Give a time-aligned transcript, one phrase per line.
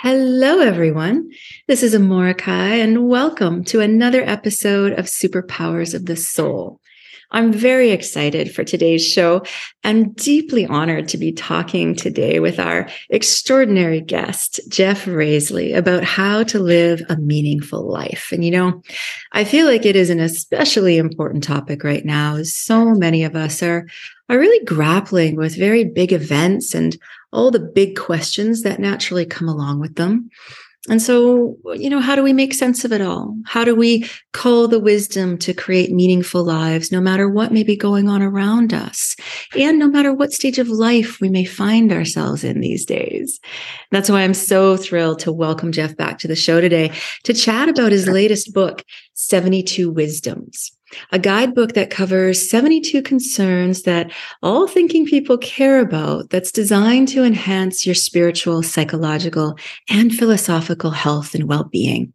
[0.00, 1.32] Hello, everyone.
[1.66, 6.80] This is Amorahki, and welcome to another episode of Superpowers of the Soul.
[7.30, 9.42] I'm very excited for today's show
[9.84, 16.42] and deeply honored to be talking today with our extraordinary guest, Jeff Rasley, about how
[16.44, 18.30] to live a meaningful life.
[18.32, 18.82] And, you know,
[19.32, 23.36] I feel like it is an especially important topic right now, as so many of
[23.36, 23.86] us are,
[24.30, 26.96] are really grappling with very big events and
[27.30, 30.30] all the big questions that naturally come along with them.
[30.88, 33.36] And so, you know, how do we make sense of it all?
[33.44, 37.76] How do we call the wisdom to create meaningful lives, no matter what may be
[37.76, 39.14] going on around us,
[39.56, 43.38] and no matter what stage of life we may find ourselves in these days?
[43.90, 46.92] That's why I'm so thrilled to welcome Jeff back to the show today
[47.24, 48.82] to chat about his latest book,
[49.14, 50.77] 72 Wisdoms
[51.12, 54.10] a guidebook that covers 72 concerns that
[54.42, 59.58] all thinking people care about, that's designed to enhance your spiritual, psychological,
[59.88, 62.12] and philosophical health and well being.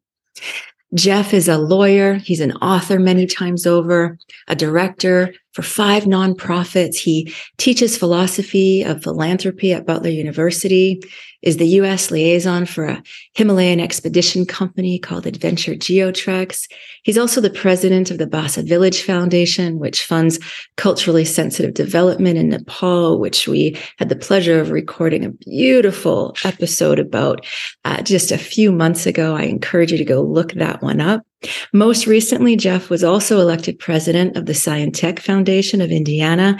[0.93, 2.15] Jeff is a lawyer.
[2.15, 6.97] He's an author many times over, a director for five nonprofits.
[6.97, 11.01] He teaches philosophy of philanthropy at Butler University
[11.43, 13.03] is the US liaison for a
[13.35, 16.67] Himalayan expedition company called Adventure GeoTreks.
[17.03, 20.39] He's also the president of the Basa Village Foundation, which funds
[20.77, 26.97] culturally sensitive development in Nepal, which we had the pleasure of recording a beautiful episode
[26.97, 27.45] about
[27.83, 29.35] uh, just a few months ago.
[29.35, 31.25] I encourage you to go look that one up.
[31.73, 36.57] Most recently, Jeff was also elected president of the Scientech Foundation of Indiana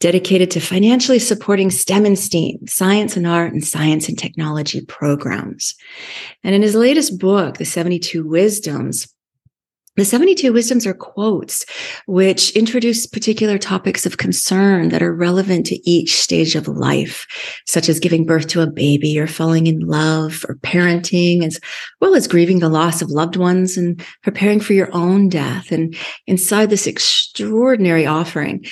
[0.00, 5.74] dedicated to financially supporting STEM and STEAM, science and art, and science and technology programs.
[6.42, 9.14] And in his latest book, The 72 Wisdoms,
[10.00, 11.66] the 72 wisdoms are quotes
[12.06, 17.26] which introduce particular topics of concern that are relevant to each stage of life,
[17.66, 21.60] such as giving birth to a baby or falling in love or parenting, as
[22.00, 25.70] well as grieving the loss of loved ones and preparing for your own death.
[25.70, 25.94] And
[26.26, 28.64] inside this extraordinary offering,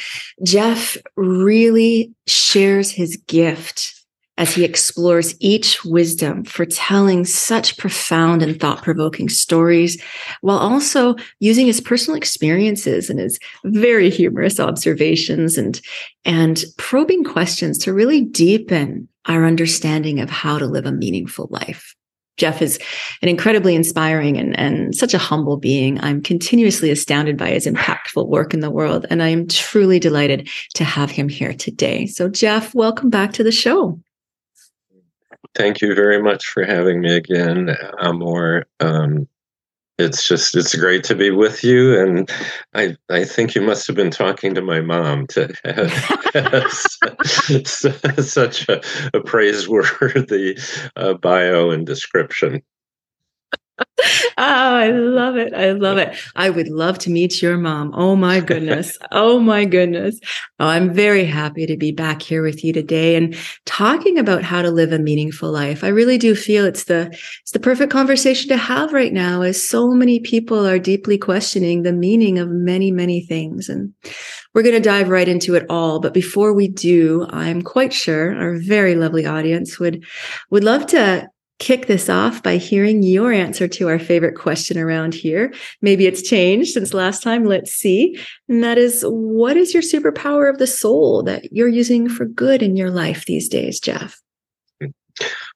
[0.45, 3.98] Jeff really shares his gift
[4.39, 10.01] as he explores each wisdom for telling such profound and thought provoking stories,
[10.41, 15.81] while also using his personal experiences and his very humorous observations and,
[16.25, 21.95] and probing questions to really deepen our understanding of how to live a meaningful life.
[22.37, 22.79] Jeff is
[23.21, 26.01] an incredibly inspiring and, and such a humble being.
[26.01, 30.49] I'm continuously astounded by his impactful work in the world, and I am truly delighted
[30.75, 32.07] to have him here today.
[32.07, 33.99] So, Jeff, welcome back to the show.
[35.55, 38.67] Thank you very much for having me again, Amor.
[38.81, 39.29] Um,
[39.99, 42.31] it's just it's great to be with you, and
[42.75, 46.73] I I think you must have been talking to my mom to have
[48.25, 48.81] such a,
[49.13, 50.59] a praiseworthy
[50.95, 52.63] uh, bio and description
[53.81, 53.85] oh,
[54.37, 55.55] I love it.
[55.55, 56.17] I love it.
[56.37, 57.93] I would love to meet your mom.
[57.95, 58.99] Oh my goodness.
[59.13, 60.19] oh my goodness.
[60.59, 63.37] Oh, I'm very happy to be back here with you today and
[63.67, 65.85] talking about how to live a meaningful life.
[65.85, 67.07] I really do feel it's the
[67.43, 71.83] it's the perfect conversation to have right now as so many people are deeply questioning
[71.83, 73.69] the meaning of many, many things.
[73.69, 73.93] And
[74.55, 76.01] we're going to dive right into it all.
[76.01, 80.05] But before we do, I'm quite sure our very lovely audience would
[80.51, 85.15] would love to kick this off by hearing your answer to our favorite question around
[85.15, 85.53] here.
[85.83, 87.45] Maybe it's changed since last time.
[87.45, 88.19] Let's see.
[88.49, 92.63] And that is, what is your superpower of the soul that you're using for good
[92.63, 94.21] in your life these days, Jeff?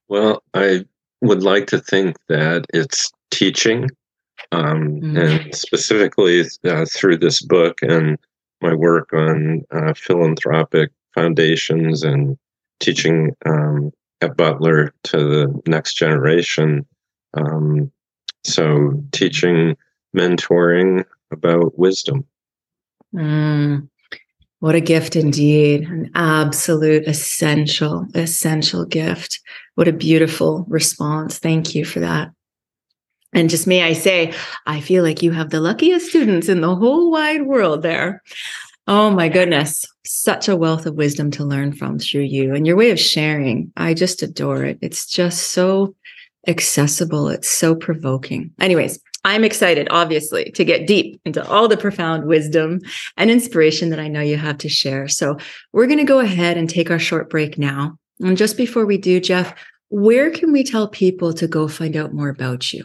[0.09, 0.85] Well, I
[1.21, 3.89] would like to think that it's teaching,
[4.51, 5.17] um, mm-hmm.
[5.17, 8.19] and specifically uh, through this book and
[8.61, 12.37] my work on uh, philanthropic foundations and
[12.81, 13.93] teaching um,
[14.29, 16.87] Butler to the next generation.
[17.35, 17.91] Um,
[18.45, 19.77] so teaching,
[20.17, 22.25] mentoring about wisdom.
[23.15, 23.89] Mm,
[24.61, 25.83] what a gift indeed.
[25.83, 29.41] An absolute essential, essential gift.
[29.75, 31.39] What a beautiful response.
[31.39, 32.31] Thank you for that.
[33.33, 34.35] And just may I say,
[34.67, 38.23] I feel like you have the luckiest students in the whole wide world there.
[38.89, 39.85] Oh my goodness.
[40.05, 43.73] Such a wealth of wisdom to learn from through you and your way of sharing.
[43.77, 44.79] I just adore it.
[44.81, 45.95] It's just so
[46.49, 47.29] accessible.
[47.29, 48.51] It's so provoking.
[48.61, 52.81] Anyways, I'm excited, obviously, to get deep into all the profound wisdom
[53.17, 55.07] and inspiration that I know you have to share.
[55.07, 55.37] So,
[55.73, 57.97] we're going to go ahead and take our short break now.
[58.19, 59.55] And just before we do, Jeff,
[59.91, 62.85] where can we tell people to go find out more about you?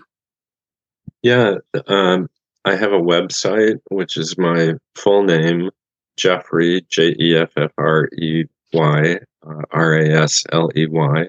[1.24, 1.56] Yeah,
[1.88, 2.30] um,
[2.66, 5.72] I have a website, which is my full name,
[6.18, 9.18] Jeffrey, J E F F R E Y,
[9.48, 11.28] uh, R A S L E Y.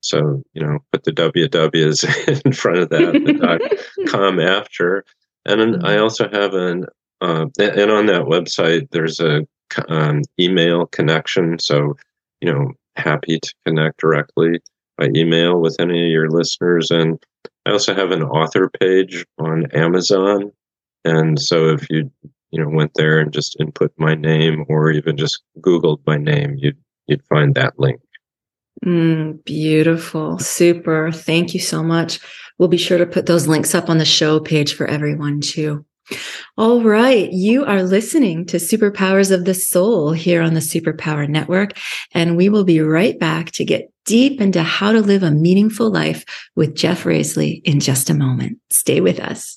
[0.00, 5.04] So, you know, put the WWs in front of that, the dot com after.
[5.46, 6.02] And then I mm-hmm.
[6.02, 6.84] also have an,
[7.22, 9.46] uh, and on that website, there's a
[9.88, 11.58] um, email connection.
[11.58, 11.96] So,
[12.40, 14.60] you know, happy to connect directly
[14.98, 16.90] by email with any of your listeners.
[16.90, 17.18] And
[17.66, 20.52] I also have an author page on Amazon.
[21.04, 22.10] And so if you,
[22.54, 26.56] you know, went there and just input my name or even just Googled my name,
[26.56, 28.00] you'd, you'd find that link.
[28.84, 30.38] Mm, beautiful.
[30.38, 31.10] Super.
[31.10, 32.20] Thank you so much.
[32.58, 35.84] We'll be sure to put those links up on the show page for everyone too.
[36.58, 37.32] All right.
[37.32, 41.78] You are listening to Superpowers of the Soul here on the Superpower Network.
[42.12, 45.90] And we will be right back to get deep into how to live a meaningful
[45.90, 46.24] life
[46.54, 48.58] with Jeff Rasley in just a moment.
[48.70, 49.56] Stay with us.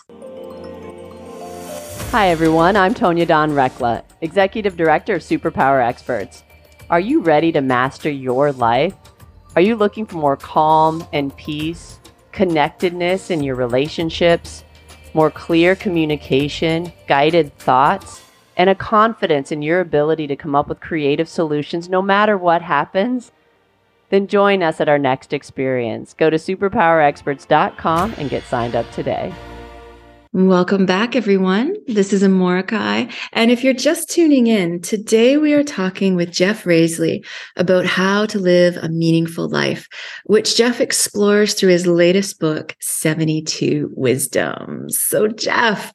[2.12, 2.76] Hi, everyone.
[2.76, 6.44] I'm Tonya Dawn Recla, Executive Director of Superpower Experts.
[6.90, 8.96] Are you ready to master your life?
[9.56, 12.00] Are you looking for more calm and peace,
[12.32, 14.64] connectedness in your relationships?
[15.18, 18.24] more clear communication, guided thoughts,
[18.56, 22.62] and a confidence in your ability to come up with creative solutions no matter what
[22.62, 23.32] happens,
[24.10, 26.14] then join us at our next experience.
[26.14, 29.34] Go to superpowerexperts.com and get signed up today.
[30.34, 31.78] Welcome back, everyone.
[31.88, 33.14] This is Amorahki.
[33.32, 37.26] And if you're just tuning in, today we are talking with Jeff Rasley
[37.56, 39.88] about how to live a meaningful life,
[40.26, 45.00] which Jeff explores through his latest book, 72 Wisdoms.
[45.00, 45.94] So, Jeff,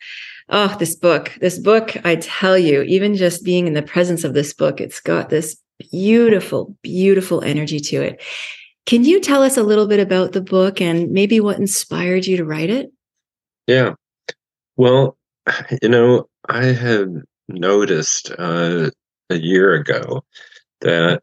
[0.49, 4.33] oh, this book, this book, I tell you, even just being in the presence of
[4.33, 5.57] this book, it's got this
[5.91, 8.23] beautiful, beautiful energy to it.
[8.87, 12.39] Can you tell us a little bit about the book and maybe what inspired you
[12.39, 12.91] to write it?
[13.67, 13.93] Yeah.
[14.77, 15.17] Well,
[15.83, 18.91] you know, I had noticed uh,
[19.31, 20.25] a year ago
[20.81, 21.23] that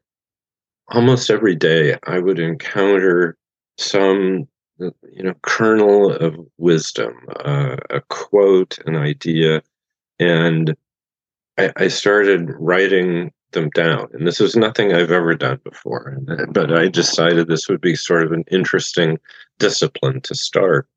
[0.89, 3.37] almost every day I would encounter
[3.77, 4.47] some,
[4.81, 7.13] uh, you know, kernel of wisdom,
[7.43, 9.61] uh, a quote, an idea,
[10.19, 10.75] and
[11.57, 14.09] I, I started writing them down.
[14.13, 16.17] And this is nothing I've ever done before,
[16.51, 19.17] but I decided this would be sort of an interesting
[19.57, 20.87] discipline to start.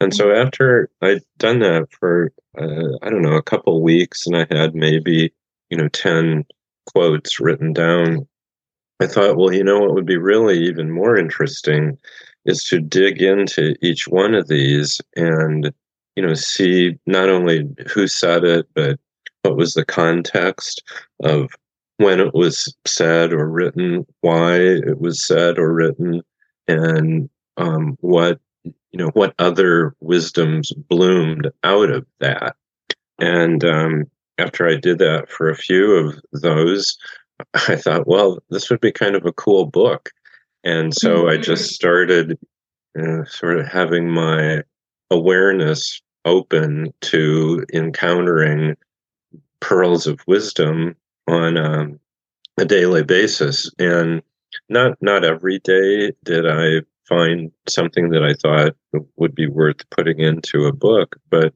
[0.00, 4.36] And so after I'd done that for, uh, I don't know, a couple weeks, and
[4.36, 5.32] I had maybe,
[5.70, 6.44] you know, 10
[6.86, 8.26] quotes written down,
[9.00, 11.98] I thought, well, you know, what would be really even more interesting
[12.44, 15.72] is to dig into each one of these and,
[16.14, 18.98] you know, see not only who said it, but
[19.42, 20.82] what was the context
[21.22, 21.50] of
[21.98, 26.22] when it was said or written, why it was said or written,
[26.68, 28.40] and um, what
[28.96, 32.56] you know what other wisdoms bloomed out of that.
[33.18, 34.04] And um,
[34.38, 36.98] after i did that for a few of those
[37.68, 40.10] i thought well this would be kind of a cool book.
[40.64, 41.28] And so mm-hmm.
[41.28, 42.38] i just started
[42.98, 44.62] uh, sort of having my
[45.10, 48.76] awareness open to encountering
[49.60, 50.96] pearls of wisdom
[51.28, 52.00] on um,
[52.56, 53.70] a daily basis.
[53.78, 54.22] And
[54.70, 58.76] not not every day did i find something that I thought
[59.16, 61.54] would be worth putting into a book, but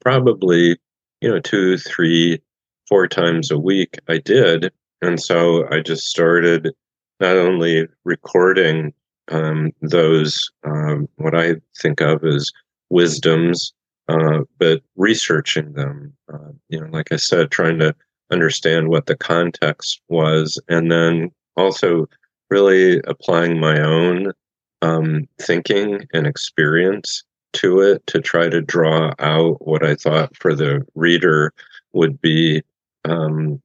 [0.00, 0.78] probably,
[1.20, 2.40] you know, two, three,
[2.88, 4.72] four times a week I did.
[5.02, 6.72] And so I just started
[7.20, 8.92] not only recording
[9.30, 12.50] um, those, um, what I think of as
[12.90, 13.72] wisdoms,
[14.08, 16.14] uh, but researching them.
[16.32, 17.94] Uh, you know, like I said, trying to
[18.30, 22.06] understand what the context was, and then also
[22.50, 24.32] really applying my own
[24.82, 30.54] um, thinking and experience to it to try to draw out what I thought for
[30.54, 31.52] the reader
[31.92, 32.62] would be
[33.04, 33.60] um,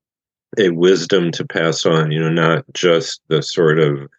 [0.58, 4.10] a wisdom to pass on, you know, not just the sort of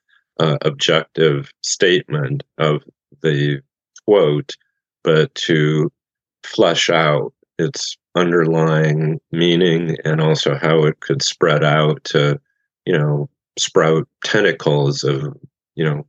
[0.41, 2.83] uh, objective statement of
[3.23, 3.61] the
[4.05, 4.57] quote,
[5.03, 5.91] but to
[6.43, 12.39] flesh out its underlying meaning and also how it could spread out to,
[12.85, 15.37] you know, sprout tentacles of,
[15.75, 16.05] you know,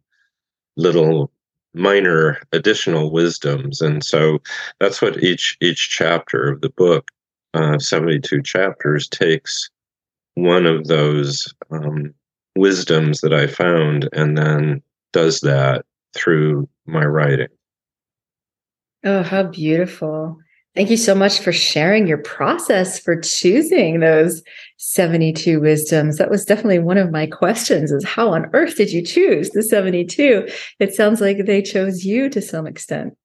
[0.77, 1.31] little
[1.73, 4.41] minor additional wisdoms and so
[4.79, 7.11] that's what each each chapter of the book
[7.53, 9.69] uh, 72 chapters takes
[10.35, 12.13] one of those um,
[12.55, 17.49] wisdoms that i found and then does that through my writing
[19.05, 20.39] Oh, how beautiful.
[20.75, 24.43] Thank you so much for sharing your process for choosing those
[24.77, 26.17] 72 wisdoms.
[26.17, 29.63] That was definitely one of my questions is how on earth did you choose the
[29.63, 30.45] 72?
[30.79, 33.15] It sounds like they chose you to some extent.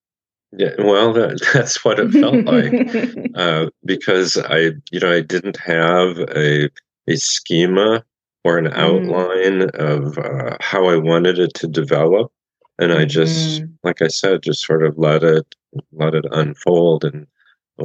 [0.56, 5.56] Yeah, well, that, that's what it felt like uh, because I, you know, I didn't
[5.58, 6.70] have a
[7.08, 8.04] a schema
[8.44, 8.76] or an mm.
[8.76, 9.74] outline mm.
[9.74, 12.30] of uh, how I wanted it to develop,
[12.78, 13.72] and I just, mm.
[13.82, 15.54] like I said, just sort of let it
[15.92, 17.26] let it unfold and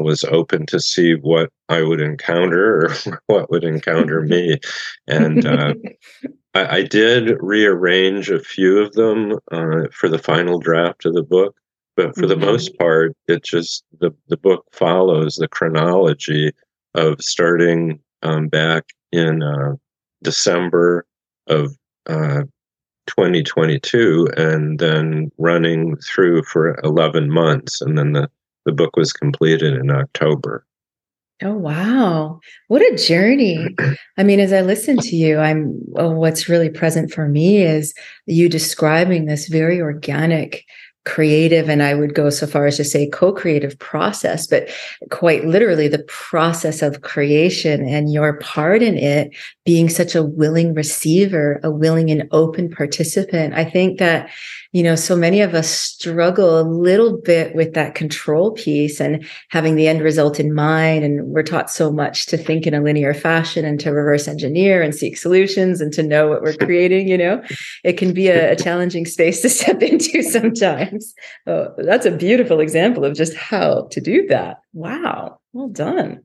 [0.03, 4.59] was open to see what I would encounter or what would encounter me.
[5.07, 5.73] And uh,
[6.53, 11.23] I, I, did rearrange a few of them uh, for the final draft of the
[11.23, 11.55] book.
[11.95, 12.39] But for mm-hmm.
[12.39, 16.51] the most part, it just the, the book follows the chronology
[16.93, 19.75] of starting um, back in uh,
[20.23, 21.05] December
[21.47, 21.75] of
[22.07, 22.43] uh,
[23.07, 27.81] 2022 and then running through for 11 months.
[27.81, 28.29] And then the
[28.65, 30.65] the book was completed in October.
[31.43, 32.39] Oh wow.
[32.69, 33.67] What a journey.
[34.17, 37.93] I mean as I listen to you I'm oh, what's really present for me is
[38.25, 40.63] you describing this very organic
[41.03, 44.69] creative and I would go so far as to say co-creative process but
[45.11, 49.29] quite literally the process of creation and your part in it
[49.65, 54.31] being such a willing receiver a willing and open participant I think that
[54.75, 59.25] you know, so many of us struggle a little bit with that control piece and
[59.47, 61.01] having the end result in mind.
[61.05, 64.81] And we're taught so much to think in a linear fashion and to reverse engineer
[64.81, 67.07] and seek solutions and to know what we're creating.
[67.07, 67.41] You know,
[67.85, 71.13] it can be a, a challenging space to step into sometimes.
[71.47, 74.57] Oh, that's a beautiful example of just how to do that.
[74.73, 75.39] Wow.
[75.53, 76.21] Well done.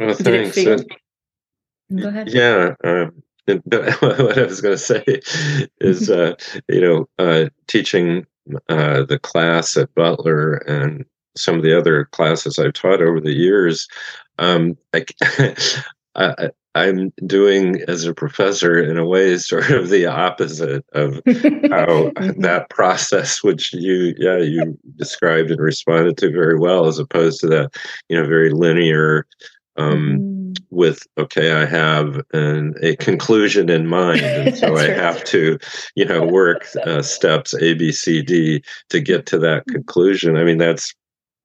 [0.00, 0.54] Well, thanks.
[0.54, 0.78] Feel-
[1.94, 2.30] Go ahead.
[2.30, 2.72] Yeah.
[2.84, 5.04] Um, what I was going to say
[5.80, 6.34] is, uh,
[6.68, 8.26] you know, uh, teaching
[8.68, 11.04] uh, the class at Butler and
[11.36, 13.88] some of the other classes I've taught over the years,
[14.38, 15.04] um, I,
[16.14, 21.14] I, I'm doing as a professor in a way sort of the opposite of
[21.70, 27.40] how that process, which you, yeah, you described and responded to very well, as opposed
[27.40, 27.76] to that,
[28.08, 29.26] you know, very linear
[29.76, 30.41] um, mm.
[30.70, 34.96] With okay i have an, a conclusion in mind and so i right.
[34.96, 35.58] have to
[35.94, 39.74] you know work uh, steps a b c d to get to that mm.
[39.74, 40.94] conclusion i mean that's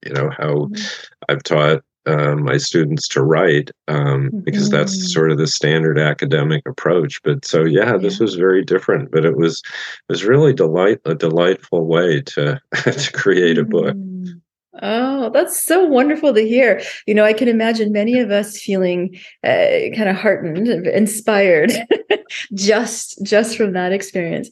[0.06, 1.08] you know how mm.
[1.30, 4.40] i've taught uh, my students to write um, mm-hmm.
[4.40, 5.08] because that's mm-hmm.
[5.08, 9.26] sort of the standard academic approach but so yeah, yeah, this was very different but
[9.26, 9.62] it was
[10.08, 14.07] it was really delight a delightful way to to create a book mm-hmm.
[14.82, 16.82] Oh, that's so wonderful to hear.
[17.06, 21.72] You know, I can imagine many of us feeling uh, kind of heartened, inspired
[22.54, 24.50] just just from that experience.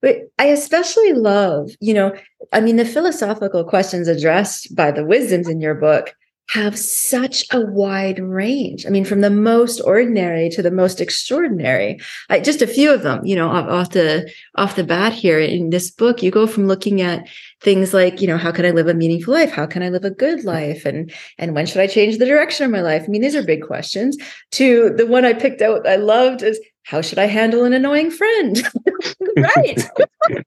[0.00, 2.16] But I especially love, you know,
[2.52, 6.14] I mean, the philosophical questions addressed by the wisdoms in your book
[6.50, 8.86] have such a wide range.
[8.86, 12.00] I mean, from the most ordinary to the most extraordinary.
[12.30, 15.38] I, just a few of them, you know, off, off, the off the bat here
[15.38, 17.28] in this book, you go from looking at
[17.60, 19.50] things like, you know, how can I live a meaningful life?
[19.50, 20.84] How can I live a good life?
[20.84, 23.04] And and when should I change the direction of my life?
[23.04, 24.16] I mean, these are big questions.
[24.52, 28.10] To the one I picked out, I loved is how should I handle an annoying
[28.10, 28.62] friend?
[29.36, 29.88] right.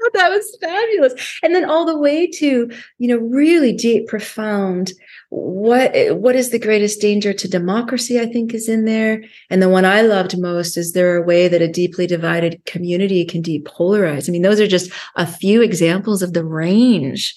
[0.00, 1.40] Oh, that was fabulous.
[1.42, 4.92] And then all the way to, you know, really deep, profound
[5.30, 9.68] what what is the greatest danger to democracy i think is in there and the
[9.68, 14.26] one i loved most is there a way that a deeply divided community can depolarize
[14.26, 17.34] i mean those are just a few examples of the range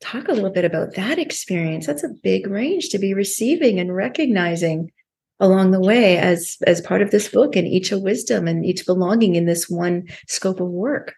[0.00, 3.94] talk a little bit about that experience that's a big range to be receiving and
[3.94, 4.90] recognizing
[5.40, 8.86] along the way as as part of this book and each a wisdom and each
[8.86, 11.14] belonging in this one scope of work.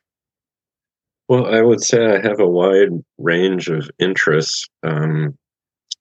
[1.28, 4.66] Well i would say i have a wide range of interests.
[4.82, 5.36] Um,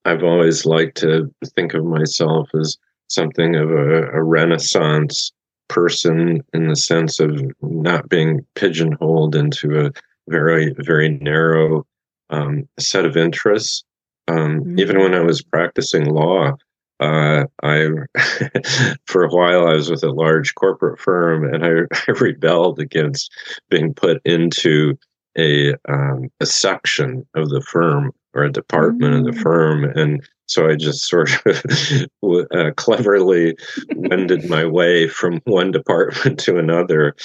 [0.06, 5.32] i've always liked to think of myself as something of a, a renaissance
[5.68, 9.92] person in the sense of not being pigeonholed into a
[10.30, 11.86] very very narrow
[12.30, 13.84] um, set of interests.
[14.28, 14.80] Um, mm-hmm.
[14.80, 16.56] even when i was practicing law
[17.02, 17.88] uh, I
[19.06, 21.70] for a while I was with a large corporate firm, and I,
[22.08, 23.32] I rebelled against
[23.70, 24.98] being put into
[25.38, 29.28] a um, a section of the firm or a department mm-hmm.
[29.28, 29.44] of the mm.
[29.44, 32.08] firm, and so I just sort of
[32.54, 33.56] uh, cleverly
[33.96, 37.16] wended my way from one department to another.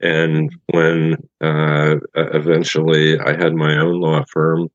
[0.00, 4.68] And when uh, eventually I had my own law firm,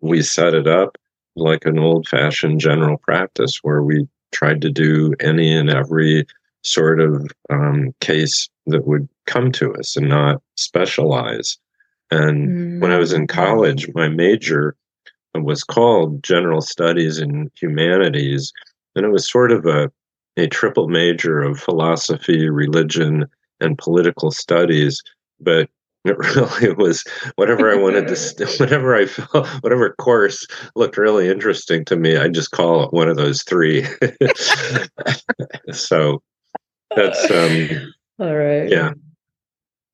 [0.00, 0.96] we set it up
[1.36, 6.26] like an old fashioned general practice where we tried to do any and every
[6.62, 11.58] sort of um, case that would come to us and not specialize.
[12.10, 12.80] And mm-hmm.
[12.80, 14.76] when I was in college, my major
[15.34, 18.52] was called General Studies in Humanities,
[18.94, 19.90] and it was sort of a
[20.38, 23.26] a triple major of philosophy, religion,
[23.60, 25.02] and political studies.
[25.40, 25.68] But
[26.04, 27.04] it really was
[27.36, 32.28] whatever I wanted to, whatever I felt, whatever course looked really interesting to me, I
[32.28, 33.86] just call it one of those three.
[35.72, 36.20] so
[36.96, 38.68] that's um, all right.
[38.68, 38.92] Yeah.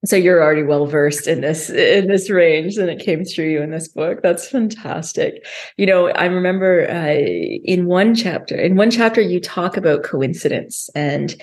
[0.05, 3.61] So you're already well versed in this in this range, and it came through you
[3.61, 4.23] in this book.
[4.23, 5.45] That's fantastic.
[5.77, 7.17] You know, I remember uh,
[7.65, 11.35] in one chapter, in one chapter, you talk about coincidence, and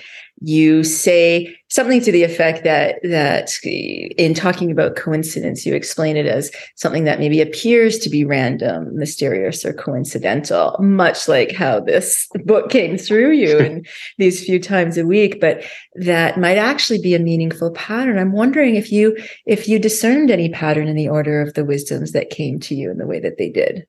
[0.42, 6.26] you say something to the effect that that in talking about coincidence you explain it
[6.26, 12.28] as something that maybe appears to be random mysterious or coincidental much like how this
[12.44, 13.86] book came through you in
[14.18, 15.64] these few times a week but
[15.96, 18.20] that might actually be a meaningful pattern.
[18.20, 22.12] I'm wondering if you if you discerned any pattern in the order of the wisdoms
[22.12, 23.88] that came to you in the way that they did.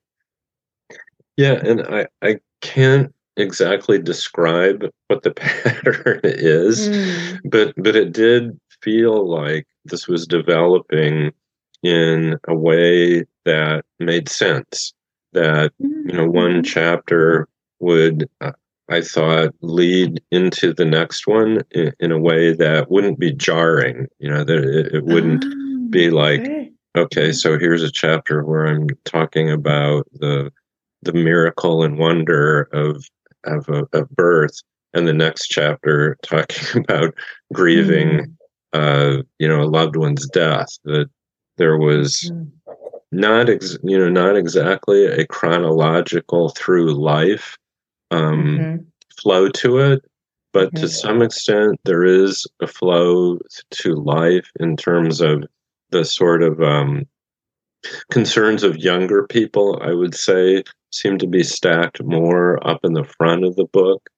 [1.35, 7.39] Yeah and i i can't exactly describe what the pattern is, mm.
[7.45, 11.31] but but it did feel like this was developing
[11.83, 14.93] in a way that made sense.
[15.33, 16.61] That you know, one mm-hmm.
[16.61, 17.47] chapter
[17.79, 18.53] would, uh,
[18.89, 24.07] I thought, lead into the next one in, in, a way that wouldn't be jarring.
[24.19, 26.71] You know, that it, it wouldn't oh, be like, okay.
[26.97, 30.51] okay, so here's a chapter where I'm talking about the
[31.03, 33.05] the miracle and wonder of
[33.47, 34.55] of, a, of birth,
[34.93, 37.13] and the next chapter talking about
[37.53, 38.35] grieving,
[38.73, 39.19] mm.
[39.19, 40.69] uh, you know, a loved one's death.
[40.85, 41.09] That
[41.57, 42.49] there was mm.
[43.11, 47.57] not, ex- you know, not exactly a chronological through life
[48.11, 48.75] um, mm-hmm.
[49.21, 50.03] flow to it,
[50.53, 50.81] but mm-hmm.
[50.81, 53.39] to some extent there is a flow
[53.71, 55.43] to life in terms of
[55.91, 57.05] the sort of um,
[58.11, 59.79] concerns of younger people.
[59.81, 60.63] I would say
[60.97, 64.09] seem to be stacked more up in the front of the book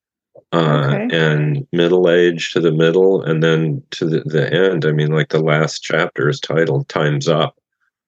[0.51, 1.09] uh, okay.
[1.11, 4.85] and middle age to the middle and then to the, the, end.
[4.85, 7.55] I mean, like the last chapter is titled Time's Up.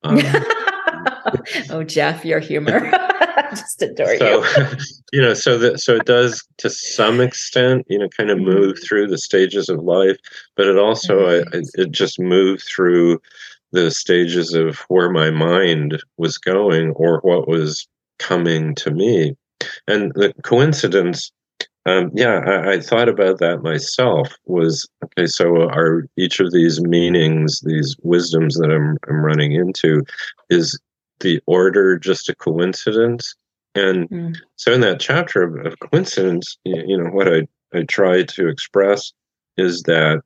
[0.04, 0.20] Um,
[1.70, 2.92] oh, Jeff, your humor.
[3.52, 4.66] just adore so, you.
[5.14, 8.76] you know, so that so it does to some extent, you know, kind of move
[8.76, 8.86] mm-hmm.
[8.86, 10.18] through the stages of life,
[10.56, 11.58] but it also mm-hmm.
[11.58, 13.22] I, it just moved through
[13.72, 17.88] the stages of where my mind was going or what was
[18.22, 19.36] coming to me.
[19.88, 21.32] And the coincidence,
[21.86, 24.34] um, yeah, I, I, thought about that myself.
[24.46, 25.28] Was okay.
[25.28, 30.04] So are each of these meanings, these wisdoms that I'm I'm running into,
[30.50, 30.80] is
[31.20, 33.36] the order just a coincidence?
[33.74, 34.36] And mm.
[34.56, 38.48] so in that chapter of, of coincidence, you, you know, what I I try to
[38.48, 39.14] express
[39.58, 40.22] is that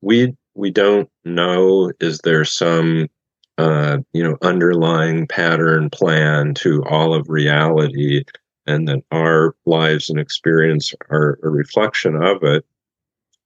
[0.00, 3.08] we we don't know is there some
[3.58, 8.24] uh, you know underlying pattern plan to all of reality
[8.66, 12.64] and that our lives and experience are a reflection of it.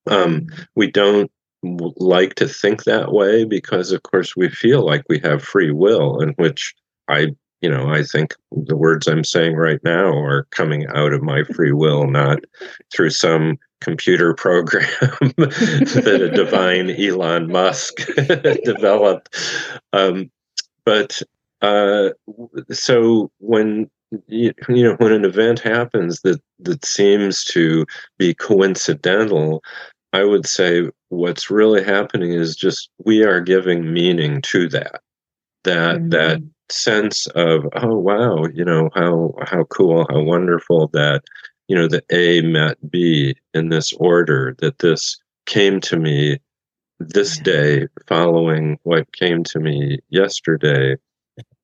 [0.06, 1.30] Um, we don't
[1.62, 6.20] like to think that way because of course we feel like we have free will
[6.20, 6.74] in which
[7.08, 7.26] i
[7.60, 11.42] you know i think the words i'm saying right now are coming out of my
[11.54, 12.38] free will not
[12.94, 14.88] through some computer program
[15.36, 18.06] that a divine Elon Musk
[18.64, 19.34] developed.
[19.92, 20.30] Um,
[20.84, 21.22] but
[21.62, 22.10] uh,
[22.70, 23.90] so when
[24.26, 27.86] you, you know when an event happens that that seems to
[28.18, 29.62] be coincidental,
[30.12, 35.00] I would say what's really happening is just we are giving meaning to that.
[35.64, 36.08] That mm-hmm.
[36.10, 41.22] that sense of oh wow you know how how cool how wonderful that
[41.70, 46.40] you know, the A met B in this order, that this came to me
[46.98, 47.42] this yeah.
[47.44, 50.96] day following what came to me yesterday.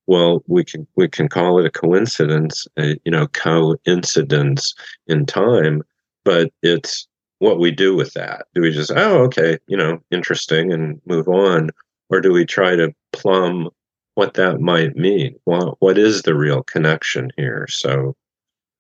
[0.07, 4.77] Well, we can we can call it a coincidence, a, you know, coincidence
[5.09, 5.83] in time,
[6.25, 7.09] but it's
[7.41, 8.47] what we do with that.
[8.55, 11.71] Do we just, oh, okay, you know, interesting and move on?
[12.11, 13.71] Or do we try to plumb
[14.15, 15.35] what that might mean?
[15.47, 17.67] What, what is the real connection here?
[17.69, 18.15] So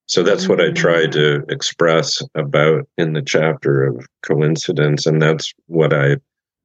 [0.07, 5.05] so that's what I try to express about in the chapter of coincidence.
[5.05, 6.17] And that's what I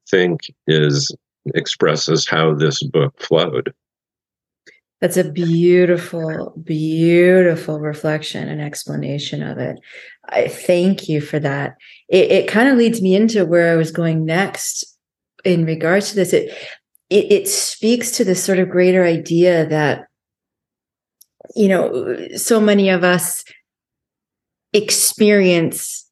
[0.08, 1.14] think is
[1.54, 3.74] expresses how this book flowed.
[5.00, 9.80] That's a beautiful, beautiful reflection and explanation of it.
[10.28, 11.74] I thank you for that.
[12.08, 14.84] It, it kind of leads me into where I was going next
[15.44, 16.32] in regards to this.
[16.32, 16.56] It,
[17.10, 20.06] it, it speaks to this sort of greater idea that
[21.54, 23.44] you know, so many of us
[24.72, 26.08] experience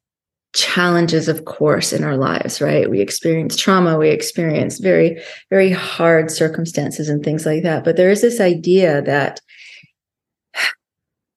[0.53, 2.89] challenges, of course, in our lives, right?
[2.89, 7.83] We experience trauma, we experience very, very hard circumstances and things like that.
[7.83, 9.39] But there is this idea that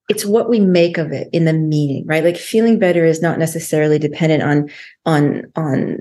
[0.09, 2.23] it's what we make of it in the meaning, right?
[2.23, 4.69] Like feeling better is not necessarily dependent on
[5.05, 5.97] on on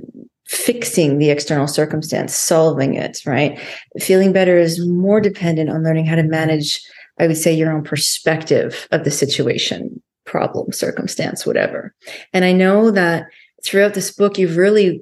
[0.47, 3.59] fixing the external circumstance, solving it, right?
[4.01, 6.83] Feeling better is more dependent on learning how to manage,
[7.19, 11.95] I would say, your own perspective of the situation, problem, circumstance, whatever.
[12.33, 13.27] And I know that
[13.65, 15.01] throughout this book, you've really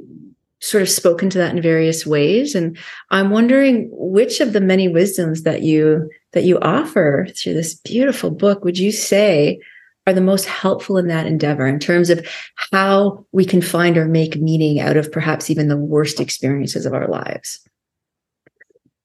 [0.61, 2.55] sort of spoken to that in various ways.
[2.55, 2.79] And
[3.11, 8.31] I'm wondering which of the many wisdoms that you that you offer through this beautiful
[8.31, 9.59] book would you say
[10.07, 12.27] are the most helpful in that endeavor in terms of
[12.73, 16.95] how we can find or make meaning out of perhaps even the worst experiences of
[16.95, 17.61] our lives?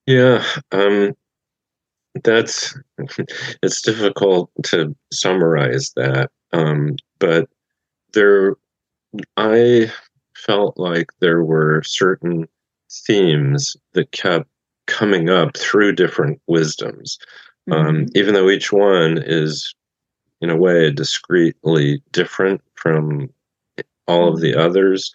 [0.07, 1.15] Yeah, um,
[2.23, 2.77] that's
[3.63, 7.49] it's difficult to summarize that, um, but
[8.13, 8.56] there,
[9.36, 9.91] I
[10.36, 12.47] felt like there were certain
[12.91, 14.47] themes that kept
[14.86, 17.17] coming up through different wisdoms,
[17.71, 17.88] um, mm-hmm.
[17.88, 19.75] um, even though each one is
[20.41, 23.30] in a way discreetly different from
[24.08, 25.12] all of the others.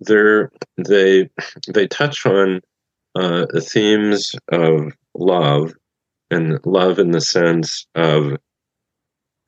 [0.00, 1.28] They're, they
[1.68, 2.60] they touch on
[3.14, 5.74] uh, the themes of love
[6.30, 8.36] and love in the sense of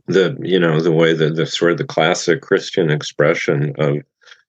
[0.06, 3.98] the you know the way that the sort of the classic Christian expression of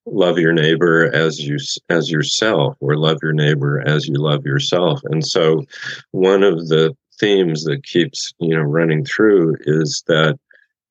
[0.06, 1.58] love your neighbor as you
[1.89, 5.00] as yourself or love your neighbor as you love yourself.
[5.06, 5.63] And so
[6.12, 10.38] one of the themes that keeps you know running through is that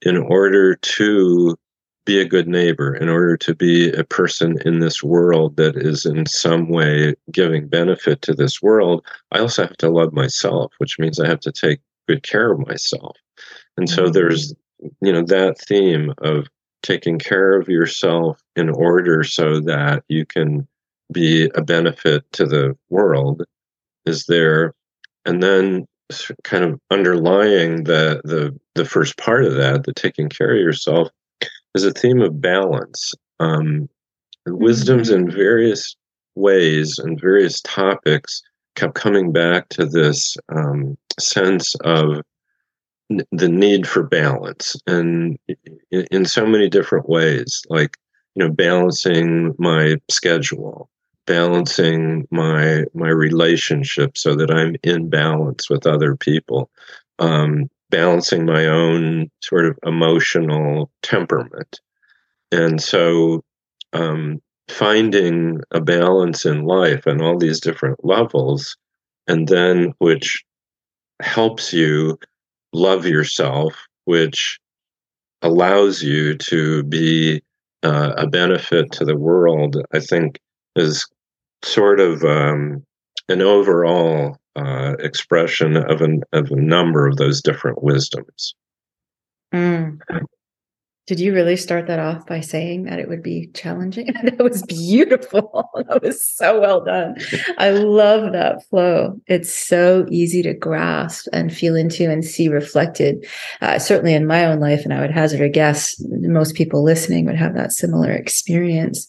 [0.03, 1.57] in order to
[2.05, 6.05] be a good neighbor, in order to be a person in this world that is
[6.05, 10.99] in some way giving benefit to this world, I also have to love myself, which
[10.99, 13.17] means I have to take good care of myself.
[13.77, 14.13] And so mm-hmm.
[14.13, 14.55] there's,
[15.01, 16.49] you know, that theme of
[16.83, 20.67] taking care of yourself in order so that you can
[21.13, 23.45] be a benefit to the world
[24.07, 24.75] is there.
[25.25, 25.87] And then
[26.43, 31.09] kind of underlying the the the first part of that, the taking care of yourself,
[31.75, 33.15] is a theme of balance.
[33.41, 33.89] Um,
[34.47, 35.29] wisdoms mm-hmm.
[35.29, 35.97] in various
[36.35, 38.43] ways and various topics
[38.75, 42.23] kept coming back to this um, sense of
[43.11, 45.39] n- the need for balance, and
[45.91, 47.97] in, in so many different ways, like
[48.35, 50.89] you know, balancing my schedule,
[51.27, 56.71] balancing my my relationship so that I'm in balance with other people,
[57.19, 61.81] um, balancing my own sort of emotional temperament,
[62.51, 63.45] and so
[63.93, 68.77] um, finding a balance in life and all these different levels,
[69.29, 70.43] and then which
[71.21, 72.19] helps you
[72.73, 73.75] love yourself,
[74.07, 74.59] which
[75.43, 77.43] allows you to be
[77.83, 79.77] uh, a benefit to the world.
[79.93, 80.41] I think
[80.75, 81.07] is
[81.63, 82.85] sort of um,
[83.29, 88.55] an overall uh, expression of, an, of a number of those different wisdoms.
[89.53, 89.99] Mm.
[91.09, 94.07] Did you really start that off by saying that it would be challenging?
[94.23, 95.69] that was beautiful.
[95.89, 97.17] that was so well done.
[97.59, 99.21] I love that flow.
[99.27, 103.27] It's so easy to grasp and feel into and see reflected.
[103.61, 107.27] Uh, certainly in my own life, and I would hazard a guess, most people listening
[107.27, 109.09] would have that similar experience.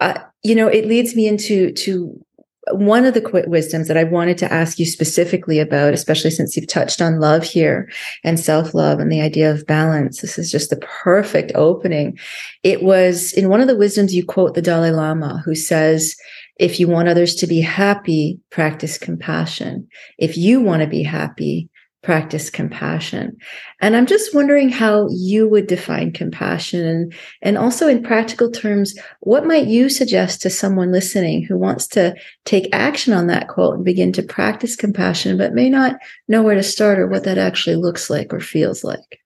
[0.00, 2.24] Uh, you know, it leads me into to
[2.72, 6.66] one of the wisdoms that I wanted to ask you specifically about, especially since you've
[6.66, 7.88] touched on love here
[8.24, 10.20] and self love and the idea of balance.
[10.20, 12.18] This is just the perfect opening.
[12.62, 16.16] It was in one of the wisdoms you quote the Dalai Lama, who says,
[16.58, 19.86] if you want others to be happy, practice compassion.
[20.18, 21.68] If you want to be happy,
[22.06, 23.36] practice compassion.
[23.80, 28.96] And I'm just wondering how you would define compassion and, and also in practical terms,
[29.22, 32.14] what might you suggest to someone listening who wants to
[32.44, 35.96] take action on that quote and begin to practice compassion, but may not
[36.28, 39.20] know where to start or what that actually looks like or feels like?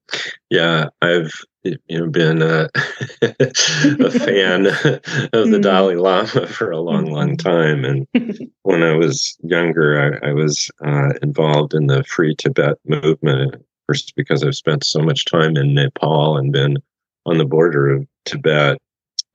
[0.51, 1.31] Yeah, I've
[1.62, 2.68] you know been a,
[3.23, 5.01] a fan of the
[5.33, 5.61] mm-hmm.
[5.61, 7.49] Dalai Lama for a long, long mm-hmm.
[7.49, 8.07] time, and
[8.62, 13.55] when I was younger, I, I was uh, involved in the Free Tibet movement.
[13.87, 16.79] First, because I've spent so much time in Nepal and been
[17.27, 18.79] on the border of Tibet,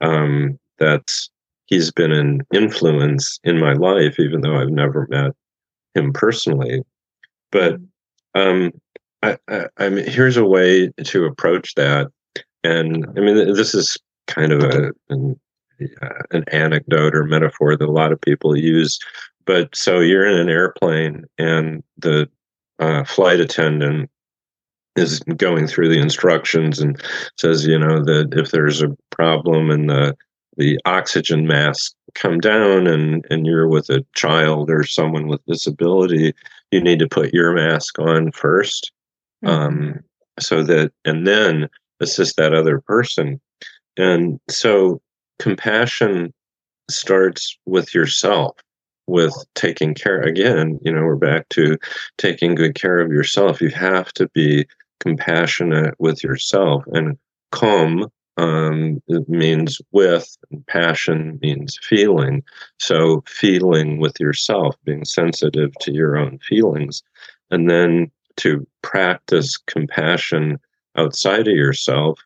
[0.01, 1.29] um, that's
[1.65, 5.31] he's been an influence in my life, even though I've never met
[5.93, 6.83] him personally.
[7.51, 7.79] But
[8.33, 8.71] um,
[9.23, 12.12] I, I, I mean, here's a way to approach that,
[12.63, 13.97] and I mean, this is
[14.28, 15.39] kind of a an,
[16.01, 18.99] uh, an anecdote or metaphor that a lot of people use.
[19.45, 22.30] But so you're in an airplane, and the
[22.80, 24.10] uh, flight attendant
[24.95, 27.01] is going through the instructions and
[27.38, 30.15] says, you know, that if there's a problem and the
[30.58, 36.34] the oxygen mask come down and and you're with a child or someone with disability,
[36.71, 38.91] you need to put your mask on first.
[39.45, 39.99] Um,
[40.39, 43.39] so that and then assist that other person.
[43.97, 45.01] And so
[45.39, 46.34] compassion
[46.89, 48.55] starts with yourself
[49.08, 51.77] with taking care again you know we're back to
[52.17, 53.62] taking good care of yourself.
[53.62, 54.65] You have to be
[54.99, 56.84] compassionate with yourself.
[56.88, 57.17] And
[57.51, 62.43] calm um, means with and passion means feeling.
[62.79, 67.03] So feeling with yourself being sensitive to your own feelings.
[67.51, 70.59] And then to practice compassion
[70.97, 72.19] outside of yourself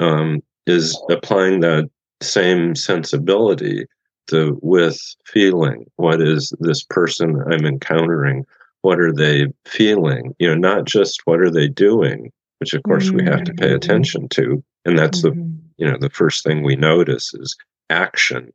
[0.00, 1.88] um, is applying that
[2.22, 3.86] same sensibility
[4.26, 8.46] to with feeling what is this person i'm encountering
[8.82, 13.08] what are they feeling you know not just what are they doing which of course
[13.08, 13.18] mm-hmm.
[13.18, 13.76] we have to pay mm-hmm.
[13.76, 15.38] attention to and that's mm-hmm.
[15.38, 17.54] the you know the first thing we notice is
[17.90, 18.50] action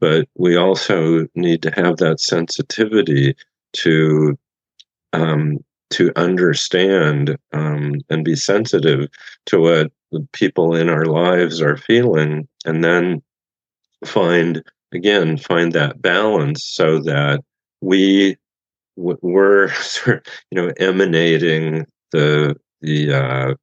[0.00, 3.34] but we also need to have that sensitivity
[3.72, 4.38] to
[5.14, 5.58] um,
[5.94, 9.08] to understand um, and be sensitive
[9.46, 13.22] to what the people in our lives are feeling and then
[14.04, 17.40] find again find that balance so that
[17.80, 18.36] we
[18.96, 19.70] we're
[20.06, 23.54] you know emanating the the uh,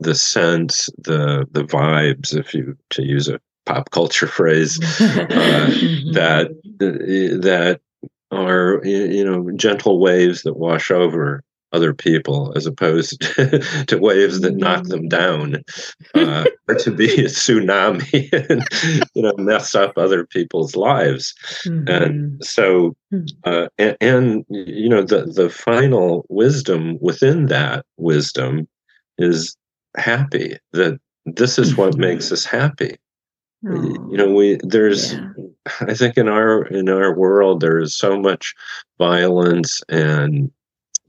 [0.00, 5.66] the sense the the vibes if you to use a pop culture phrase uh,
[6.12, 6.50] that
[7.42, 7.80] that
[8.30, 13.20] are you know gentle waves that wash over other people as opposed
[13.86, 15.56] to waves that knock them down
[16.14, 18.66] uh, or to be a tsunami and
[19.14, 21.88] you know mess up other people's lives mm-hmm.
[21.88, 23.24] and so hmm.
[23.44, 28.66] uh, and, and, you know the the final wisdom within that wisdom
[29.18, 29.56] is
[29.96, 32.02] happy that this is what mm-hmm.
[32.02, 32.96] makes us happy
[33.62, 35.28] you know we there's yeah.
[35.82, 38.54] i think in our in our world there is so much
[38.98, 40.50] violence and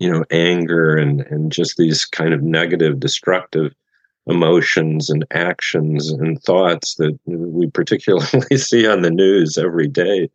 [0.02, 3.74] you know anger and and just these kind of negative destructive
[4.26, 8.26] emotions and actions and thoughts that we particularly
[8.58, 10.30] see on the news every day.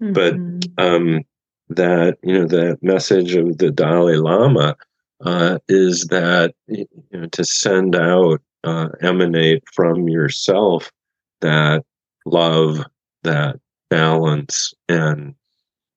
[0.00, 0.12] Mm-hmm.
[0.12, 1.20] but um
[1.68, 4.76] that you know that message of the dalai lama
[5.24, 10.90] uh, is that you know to send out uh, emanate from yourself
[11.40, 11.84] that
[12.26, 12.84] love
[13.22, 13.56] that
[13.88, 15.34] balance and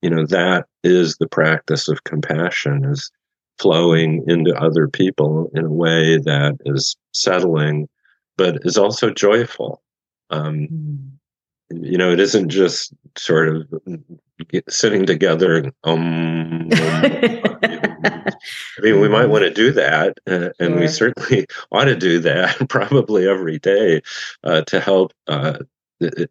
[0.02, 3.12] you know that is the practice of compassion is
[3.60, 7.88] flowing into other people in a way that is settling
[8.38, 9.82] but is also joyful
[10.30, 11.10] um, mm.
[11.70, 13.68] you know it isn't just sort of
[14.70, 20.80] sitting together um, um i mean we might want to do that uh, and yeah.
[20.80, 24.02] we certainly ought to do that probably every day
[24.44, 25.58] uh, to help uh,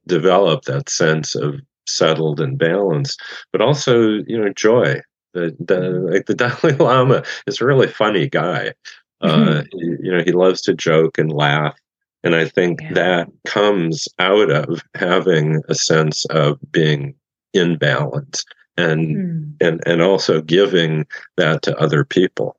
[0.06, 3.20] develop that sense of settled and balanced,
[3.52, 5.00] but also you know joy.
[5.34, 8.72] The, the like the Dalai Lama is a really funny guy.
[9.20, 10.04] Uh, mm-hmm.
[10.04, 11.78] you know, he loves to joke and laugh,
[12.22, 12.92] and I think yeah.
[12.94, 17.14] that comes out of having a sense of being
[17.52, 18.44] in balance
[18.76, 19.66] and mm.
[19.66, 22.56] and and also giving that to other people.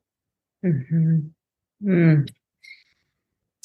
[0.64, 1.18] Mm-hmm.
[1.84, 2.28] Mm.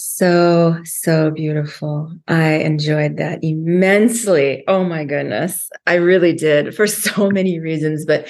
[0.04, 2.12] So, so beautiful.
[2.28, 4.64] I enjoyed that immensely.
[4.68, 5.70] Oh my goodness.
[5.86, 8.06] I really did for so many reasons.
[8.06, 8.28] But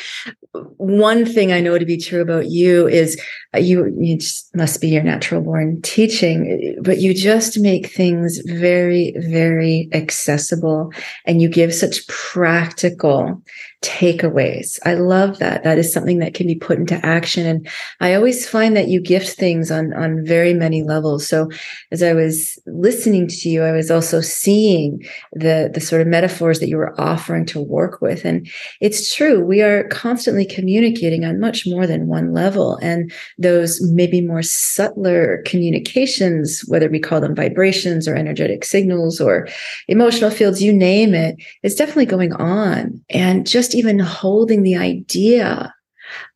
[0.76, 3.18] one thing I know to be true about you is
[3.56, 4.20] uh, you, you
[4.54, 10.92] must be your natural born teaching, but you just make things very, very accessible
[11.26, 13.42] and you give such practical
[13.82, 14.78] takeaways.
[14.86, 15.64] I love that.
[15.64, 17.46] That is something that can be put into action.
[17.48, 17.68] And
[18.00, 21.28] I always find that you gift things on, on very many levels.
[21.28, 21.50] So
[21.92, 26.60] as I was listening to you, I was also seeing the, the sort of metaphors
[26.60, 28.24] that you were offering to work with.
[28.24, 28.48] And
[28.82, 29.44] it's true.
[29.44, 32.78] We are constantly communicating on much more than one level.
[32.84, 39.48] And those maybe more subtler communications, whether we call them vibrations or energetic signals or
[39.88, 43.02] emotional fields, you name it, it, is definitely going on.
[43.10, 45.74] And just just even holding the idea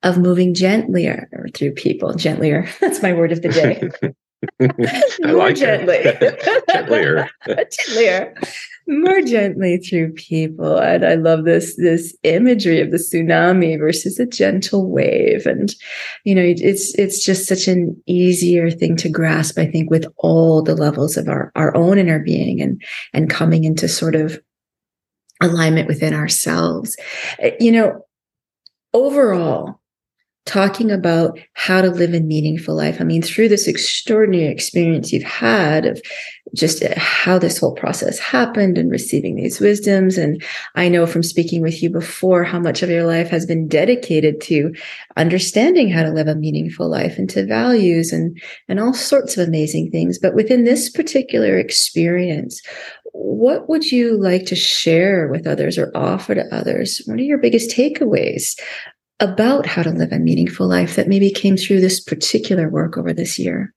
[0.03, 2.13] of moving gentlier through people.
[2.13, 2.67] Gentlier.
[2.81, 3.89] That's my word of the day.
[5.25, 6.03] more like gently.
[6.69, 7.29] gentlier.
[7.47, 8.33] gentlier.
[8.87, 10.77] More gently through people.
[10.77, 15.45] And I love this this imagery of the tsunami versus a gentle wave.
[15.45, 15.73] And
[16.23, 20.61] you know, it's it's just such an easier thing to grasp, I think, with all
[20.61, 22.81] the levels of our, our own inner being and
[23.13, 24.39] and coming into sort of
[25.41, 26.95] alignment within ourselves.
[27.39, 28.05] Eh, you know,
[28.93, 29.79] overall,
[30.45, 33.01] talking about how to live a meaningful life.
[33.01, 35.99] I mean, through this extraordinary experience you've had of
[36.53, 40.19] just how this whole process happened and receiving these wisdoms.
[40.19, 40.41] And
[40.75, 44.39] I know from speaking with you before how much of your life has been dedicated
[44.41, 44.71] to
[45.17, 49.47] understanding how to live a meaningful life and to values and, and all sorts of
[49.47, 50.19] amazing things.
[50.19, 52.61] But within this particular experience,
[53.17, 57.01] what would you like to share with others or offer to others?
[57.05, 58.59] What are your biggest takeaways
[59.21, 63.13] about how to live a meaningful life that maybe came through this particular work over
[63.13, 63.73] this year?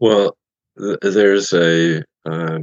[0.00, 0.36] Well,
[0.76, 2.58] th- there's a uh,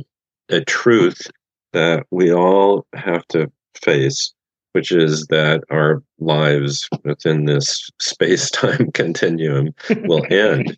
[0.49, 1.32] a truth
[1.71, 3.49] that we all have to
[3.82, 4.34] face,
[4.73, 9.69] which is that our lives within this space time continuum
[10.04, 10.75] will end.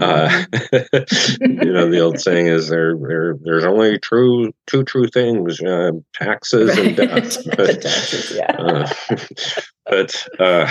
[0.00, 0.44] Uh,
[1.40, 5.92] you know, the old saying is there, there there's only true two true things: uh,
[6.14, 7.38] taxes and death.
[7.56, 8.56] But, Taxes, yeah.
[8.58, 8.88] uh,
[9.86, 10.70] but uh,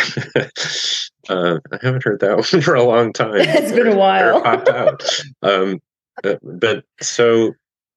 [1.30, 3.36] uh, I haven't heard that one for a long time.
[3.36, 4.41] It's been a while.
[4.41, 5.04] popped out.
[5.41, 5.80] Um,
[6.23, 7.54] uh, but so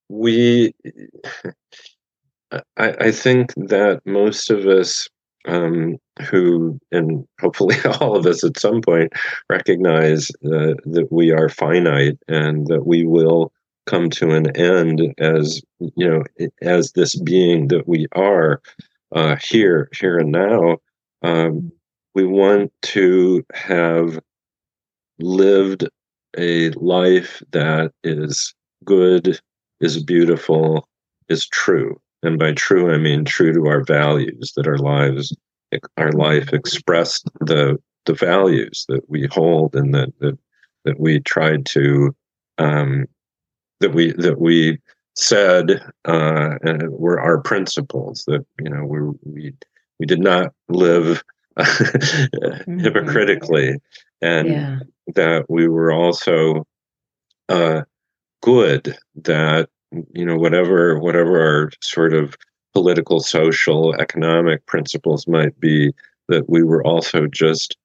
[0.08, 0.74] we,
[2.52, 5.08] I, I think that most of us
[5.46, 5.96] um,
[6.28, 9.12] who, and hopefully all of us at some point,
[9.48, 13.52] recognize uh, that we are finite and that we will
[13.86, 16.22] come to an end as you know
[16.60, 18.60] as this being that we are
[19.12, 20.78] uh, here here and now.
[21.22, 21.72] Um,
[22.14, 24.18] we want to have
[25.18, 25.88] lived
[26.38, 28.54] a life that is
[28.84, 29.40] good
[29.80, 30.88] is beautiful
[31.28, 35.34] is true and by true i mean true to our values that our lives
[35.96, 40.38] our life expressed the the values that we hold and that that,
[40.84, 42.14] that we tried to
[42.58, 43.06] um,
[43.80, 44.78] that we that we
[45.14, 46.54] said uh,
[46.88, 49.54] were our principles that you know we we
[49.98, 51.22] we did not live
[52.66, 53.76] hypocritically
[54.22, 54.78] and yeah.
[55.14, 56.66] that we were also
[57.48, 57.82] uh,
[58.42, 59.68] good that
[60.12, 62.36] you know whatever whatever our sort of
[62.74, 65.92] political social economic principles might be
[66.28, 67.76] that we were also just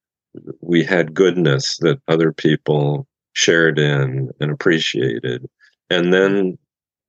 [0.61, 5.47] we had goodness that other people shared in and appreciated.
[5.89, 6.57] And then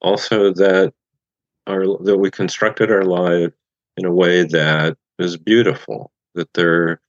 [0.01, 0.93] also that
[1.67, 3.53] our that we constructed our life
[3.97, 7.01] in a way that is beautiful that there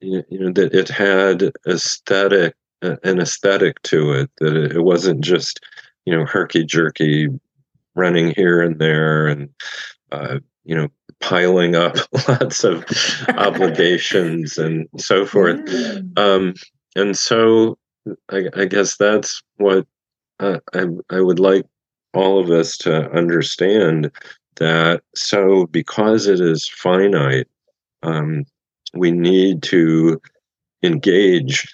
[0.00, 5.60] you know that it had aesthetic an aesthetic to it that it wasn't just
[6.06, 7.28] you know herky jerky
[7.94, 9.48] running here and there and
[10.12, 10.88] uh, you know
[11.20, 11.96] piling up
[12.28, 12.84] lots of
[13.36, 16.00] obligations and so forth Yeah.
[16.16, 16.54] um,
[16.96, 17.78] and so
[18.30, 19.86] I, I guess that's what
[20.40, 21.64] uh, I, I would like
[22.12, 24.10] all of us to understand
[24.56, 27.48] that so because it is finite
[28.02, 28.44] um,
[28.92, 30.20] we need to
[30.82, 31.66] engage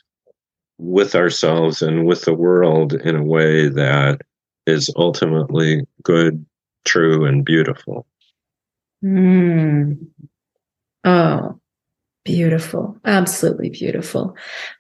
[0.80, 4.20] with ourselves and with the world in a way that
[4.66, 6.44] is ultimately good
[6.84, 8.06] true and beautiful
[9.04, 10.08] Mm.
[11.04, 11.58] Oh,
[12.24, 12.98] beautiful.
[13.04, 14.36] Absolutely beautiful.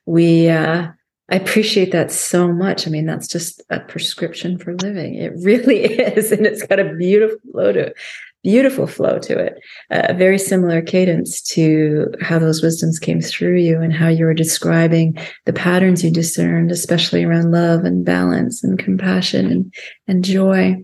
[0.06, 0.88] We, uh,
[1.30, 2.86] I appreciate that so much.
[2.86, 5.14] I mean, that's just a prescription for living.
[5.14, 6.32] It really is.
[6.32, 7.94] And it's got a beautiful flow to it,
[8.42, 9.54] beautiful flow to it.
[9.90, 14.24] Uh, a very similar cadence to how those wisdoms came through you and how you
[14.24, 19.74] were describing the patterns you discerned, especially around love and balance and compassion and,
[20.08, 20.76] and joy.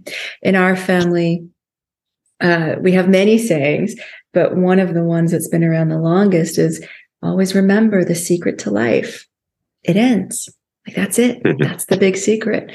[0.43, 1.47] In our family,
[2.41, 3.95] uh, we have many sayings,
[4.33, 6.85] but one of the ones that's been around the longest is
[7.23, 9.27] always remember the secret to life.
[9.83, 10.49] It ends.
[10.87, 11.43] Like that's it.
[11.59, 12.71] That's the big secret.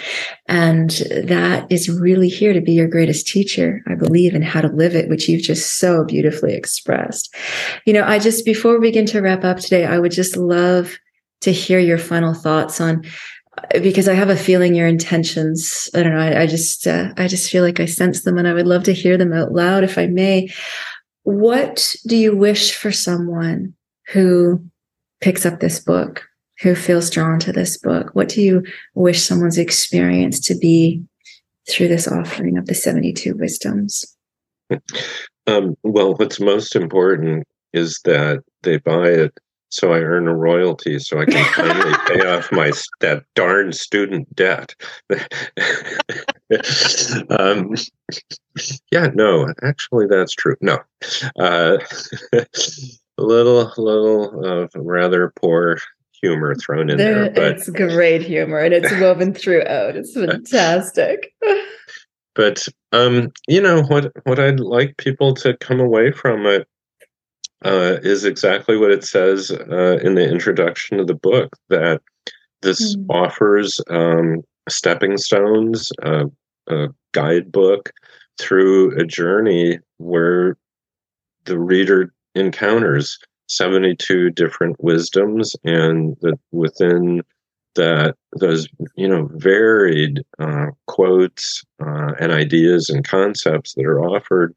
[0.47, 0.89] And
[1.25, 4.95] that is really here to be your greatest teacher, I believe, in how to live
[4.95, 7.33] it, which you've just so beautifully expressed.
[7.85, 10.97] You know, I just, before we begin to wrap up today, I would just love
[11.41, 13.03] to hear your final thoughts on
[13.81, 15.89] because I have a feeling your intentions.
[15.93, 16.19] I don't know.
[16.19, 18.83] I, I just, uh, I just feel like I sense them, and I would love
[18.83, 20.49] to hear them out loud, if I may.
[21.23, 23.73] What do you wish for someone
[24.07, 24.63] who
[25.21, 26.27] picks up this book,
[26.61, 28.11] who feels drawn to this book?
[28.13, 31.03] What do you wish someone's experience to be
[31.69, 34.05] through this offering of the seventy-two wisdoms?
[35.47, 39.37] Um, well, what's most important is that they buy it
[39.71, 44.33] so I earn a royalty so I can finally pay off my that darn student
[44.35, 44.75] debt.
[47.39, 47.73] um,
[48.91, 50.57] yeah, no, actually, that's true.
[50.59, 50.79] No,
[51.39, 51.77] uh,
[52.33, 52.45] a
[53.17, 55.77] little, little uh, rather poor
[56.21, 59.95] humor thrown in there, but it's great humor, and it's woven throughout.
[59.95, 61.33] It's fantastic.
[62.35, 64.11] but um, you know what?
[64.23, 66.67] What I'd like people to come away from it
[67.63, 72.01] uh, is exactly what it says uh, in the introduction of the book that
[72.61, 73.05] this Mm.
[73.09, 76.25] offers um, stepping stones, uh,
[76.67, 77.91] a guidebook
[78.39, 80.57] through a journey where
[81.45, 83.17] the reader encounters
[83.51, 87.21] 72 different wisdoms and that within
[87.75, 94.53] that those you know varied uh, quotes uh, and ideas and concepts that are offered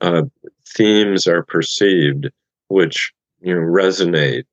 [0.00, 0.22] uh,
[0.66, 2.30] themes are perceived
[2.68, 4.44] which you know resonate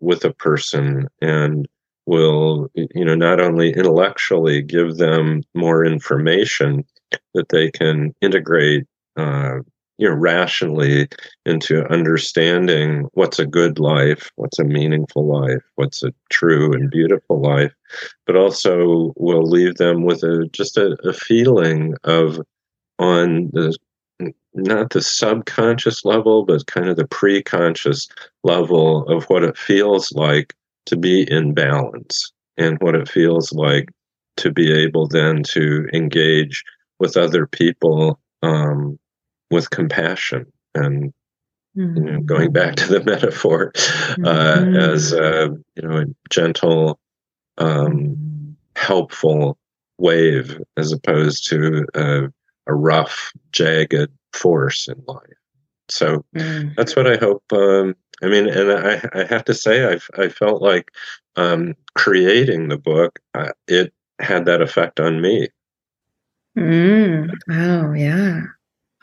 [0.00, 1.66] with a person and
[2.06, 6.84] will you know not only intellectually give them more information
[7.34, 8.86] that they can integrate
[9.16, 9.58] uh,
[9.98, 11.08] you know rationally
[11.44, 17.40] into understanding what's a good life what's a meaningful life what's a true and beautiful
[17.40, 17.72] life
[18.26, 22.40] but also will leave them with a just a, a feeling of
[22.98, 23.76] on the
[24.54, 28.08] not the subconscious level but kind of the pre-conscious
[28.44, 30.54] level of what it feels like
[30.86, 33.88] to be in balance and what it feels like
[34.36, 36.64] to be able then to engage
[36.98, 38.98] with other people um,
[39.50, 41.12] with compassion and
[41.76, 41.96] mm-hmm.
[41.96, 44.76] you know, going back to the metaphor uh, mm-hmm.
[44.76, 46.98] as a you know a gentle,
[47.58, 48.50] um, mm-hmm.
[48.76, 49.58] helpful
[49.98, 52.24] wave as opposed to a,
[52.66, 55.22] a rough, jagged force in life.
[55.88, 56.74] So mm.
[56.76, 57.42] that's what I hope.
[57.50, 60.90] Um, I mean, and I, I have to say, I I felt like
[61.36, 65.48] um, creating the book, uh, it had that effect on me.
[66.56, 67.30] Mm.
[67.50, 68.42] Oh yeah.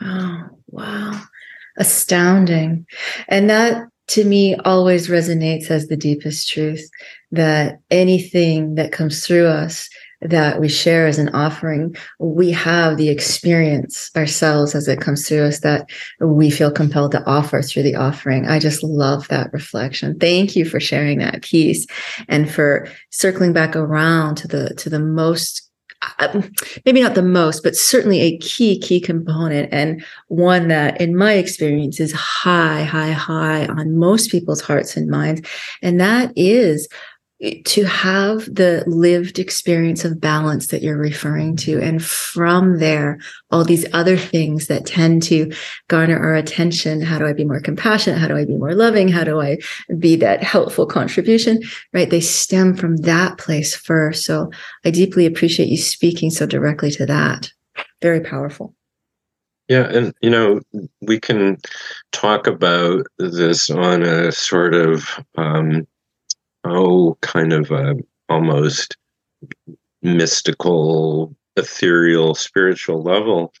[0.02, 1.22] Oh, wow.
[1.78, 2.86] Astounding.
[3.28, 6.88] And that to me always resonates as the deepest truth
[7.32, 9.88] that anything that comes through us
[10.22, 15.42] that we share as an offering, we have the experience ourselves as it comes through
[15.42, 15.90] us that
[16.20, 18.46] we feel compelled to offer through the offering.
[18.46, 20.18] I just love that reflection.
[20.18, 21.86] Thank you for sharing that piece
[22.28, 25.65] and for circling back around to the to the most
[26.18, 26.42] Uh,
[26.84, 31.34] maybe not the most, but certainly a key, key component, and one that, in my
[31.34, 35.42] experience, is high, high, high on most people's hearts and minds.
[35.82, 36.88] And that is
[37.64, 41.78] to have the lived experience of balance that you're referring to.
[41.80, 43.18] And from there,
[43.50, 45.52] all these other things that tend to
[45.88, 47.02] garner our attention.
[47.02, 48.18] How do I be more compassionate?
[48.18, 49.08] How do I be more loving?
[49.08, 49.58] How do I
[49.98, 51.62] be that helpful contribution?
[51.92, 52.08] Right.
[52.08, 54.24] They stem from that place first.
[54.24, 54.50] So
[54.86, 57.50] I deeply appreciate you speaking so directly to that.
[58.00, 58.74] Very powerful.
[59.68, 60.60] Yeah, and you know,
[61.02, 61.58] we can
[62.12, 65.88] talk about this on a sort of um,
[66.68, 67.96] oh, kind of a
[68.28, 68.96] almost
[70.02, 73.52] mystical, ethereal, spiritual level.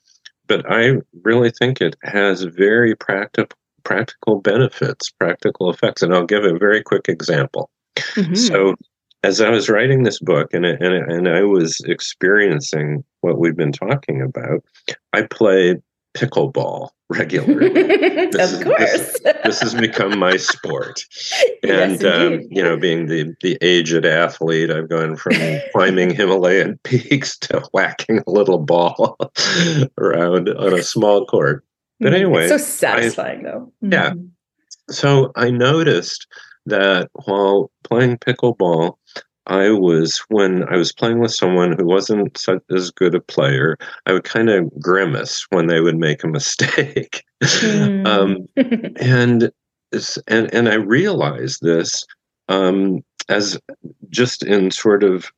[0.46, 6.02] But I really think it has very practical practical benefits, practical effects.
[6.02, 7.70] And I'll give a very quick example.
[7.94, 8.34] Mm-hmm.
[8.34, 8.74] So
[9.22, 13.72] as I was writing this book and, and, and I was experiencing what we've been
[13.72, 14.64] talking about,
[15.12, 15.82] I played
[16.14, 17.70] pickleball regularly.
[18.32, 18.78] This of is, course.
[18.78, 21.04] This, this, has become my sport.
[21.62, 25.34] And, yes, um, you know, being the, the aged athlete, I've gone from
[25.72, 29.16] climbing Himalayan peaks to whacking a little ball
[29.98, 31.64] around on a small court.
[31.98, 32.14] But mm-hmm.
[32.14, 33.72] anyway, it's so satisfying, I, though.
[33.82, 33.92] Mm-hmm.
[33.92, 34.12] Yeah.
[34.90, 36.28] So I noticed
[36.66, 38.96] that while playing pickleball,
[39.46, 43.76] I was when I was playing with someone who wasn't such as good a player,
[44.06, 48.06] I would kind of grimace when they would make a mistake, mm.
[48.06, 48.48] um,
[48.96, 49.50] and
[50.26, 52.04] and and I realized this
[52.48, 53.58] um, as
[54.10, 55.30] just in sort of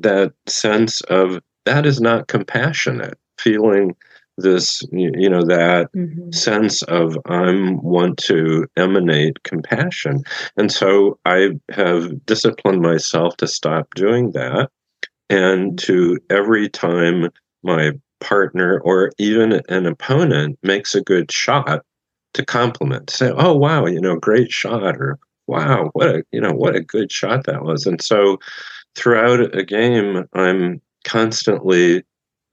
[0.00, 3.94] that sense of that is not compassionate feeling
[4.38, 6.30] this you know that mm-hmm.
[6.32, 10.22] sense of i'm want to emanate compassion.
[10.56, 14.70] And so i have disciplined myself to stop doing that.
[15.28, 17.28] And to every time
[17.62, 21.84] my partner or even an opponent makes a good shot
[22.34, 26.52] to compliment say oh wow you know great shot or wow what a you know
[26.52, 27.86] what a good shot that was.
[27.86, 28.38] And so
[28.94, 32.04] throughout a game i'm constantly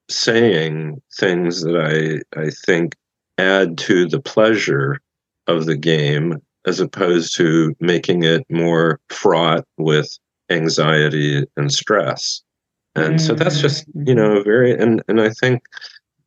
[0.09, 2.95] saying things that I, I think
[3.37, 4.99] add to the pleasure
[5.47, 10.17] of the game as opposed to making it more fraught with
[10.49, 12.41] anxiety and stress.
[12.95, 13.25] And mm-hmm.
[13.25, 14.15] so that's just, you mm-hmm.
[14.15, 15.63] know, very and and I think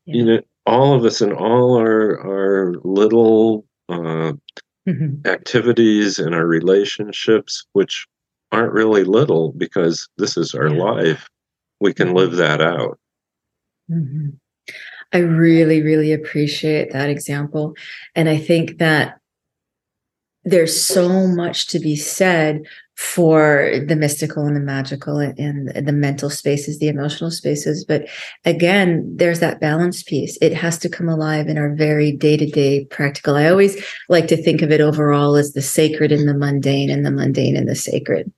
[0.07, 0.15] yeah.
[0.15, 4.33] you know all of us in all our our little uh,
[4.89, 5.27] mm-hmm.
[5.27, 8.07] activities and our relationships, which
[8.53, 10.83] aren't really little because this is our yeah.
[10.83, 11.29] life,
[11.81, 12.39] we can live mm-hmm.
[12.39, 12.99] that out.
[13.91, 14.31] Mm-hmm.
[15.13, 17.75] I really, really appreciate that example.
[18.15, 19.19] And I think that
[20.45, 22.63] there's so much to be said
[22.97, 27.85] for the mystical and the magical and the mental spaces, the emotional spaces.
[27.85, 28.07] But
[28.45, 30.37] again, there's that balance piece.
[30.41, 33.35] It has to come alive in our very day to day practical.
[33.35, 37.05] I always like to think of it overall as the sacred and the mundane and
[37.05, 38.33] the mundane and the sacred.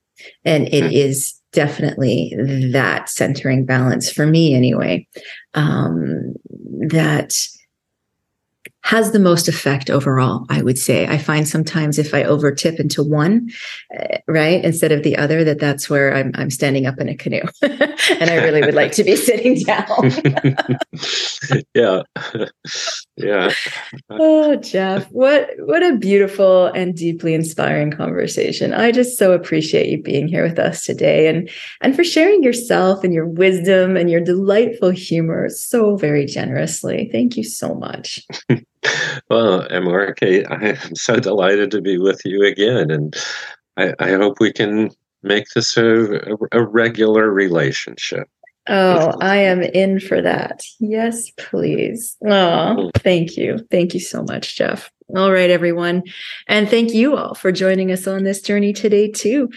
[0.45, 2.35] And it is definitely
[2.73, 5.07] that centering balance for me anyway.
[5.55, 6.35] Um,
[6.89, 7.35] that
[8.85, 11.07] has the most effect overall, I would say.
[11.07, 13.49] I find sometimes if I overtip into one,
[13.99, 17.17] uh, right, instead of the other, that that's where I'm, I'm standing up in a
[17.17, 17.41] canoe.
[17.63, 20.13] and I really would like to be sitting down.
[21.75, 22.03] yeah.
[23.17, 23.55] yeah.
[24.11, 28.75] Oh, Jeff, what what a beautiful and deeply inspiring conversation.
[28.75, 31.49] I just so appreciate you being here with us today and
[31.81, 37.09] and for sharing yourself and your wisdom and your delightful humor so very generously.
[37.11, 38.21] Thank you so much.
[39.31, 43.17] Well, Amorahki, I am so delighted to be with you again, and
[43.77, 44.91] I, I hope we can
[45.23, 48.29] make this a, a, regular relationship.
[48.69, 50.63] Oh, I am in for that.
[50.79, 52.17] Yes, please.
[52.27, 53.59] Oh, thank you.
[53.71, 54.91] Thank you so much, Jeff.
[55.17, 56.03] All right, everyone.
[56.49, 59.49] And thank you all for joining us on this journey today, too.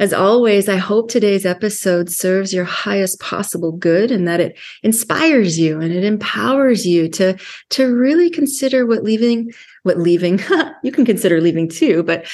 [0.00, 5.56] As always, I hope today's episode serves your highest possible good and that it inspires
[5.56, 7.38] you and it empowers you to,
[7.70, 9.52] to really consider what leaving,
[9.84, 10.40] what leaving,
[10.82, 12.26] you can consider leaving too, but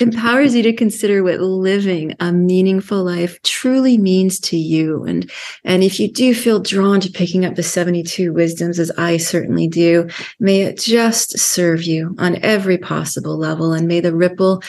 [0.00, 5.04] empowers you to consider what living a meaningful life truly means to you.
[5.04, 5.30] And
[5.64, 9.68] and if you do feel drawn to picking up the 72 wisdoms as I certainly
[9.68, 10.08] do
[10.38, 13.72] may it just serve you on every possible level.
[13.72, 14.62] And may the ripple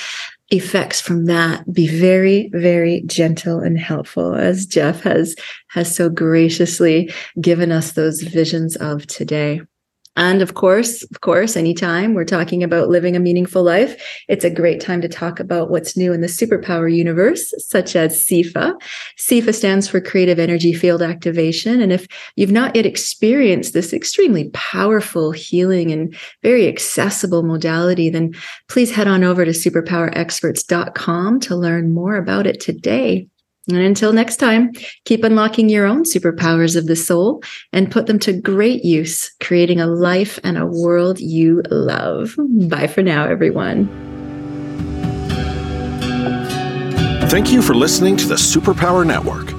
[0.50, 5.36] effects from that be very very gentle and helpful as Jeff has
[5.70, 9.62] has so graciously given us those visions of today
[10.18, 14.50] and of course, of course, anytime we're talking about living a meaningful life, it's a
[14.50, 18.74] great time to talk about what's new in the superpower universe, such as CEFA.
[19.18, 21.80] CEFA stands for Creative Energy Field Activation.
[21.80, 28.34] And if you've not yet experienced this extremely powerful healing and very accessible modality, then
[28.68, 33.28] please head on over to superpowerexperts.com to learn more about it today.
[33.68, 34.72] And until next time,
[35.06, 39.80] keep unlocking your own superpowers of the soul and put them to great use, creating
[39.80, 42.36] a life and a world you love.
[42.40, 43.88] Bye for now, everyone.
[47.30, 49.54] Thank you for listening to the Superpower Network.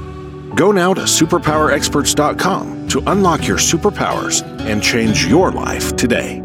[0.55, 6.43] Go now to superpowerexperts.com to unlock your superpowers and change your life today.